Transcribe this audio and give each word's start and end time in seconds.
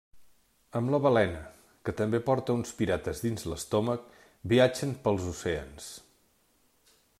Amb 0.77 0.93
la 0.93 0.99
balena, 1.05 1.41
que 1.89 1.93
també 1.99 2.21
porta 2.29 2.55
uns 2.61 2.73
pirates 2.79 3.21
dins 3.27 3.45
l'estómac, 3.51 4.09
viatgen 4.55 4.99
pels 5.05 5.31
oceans. 5.37 5.93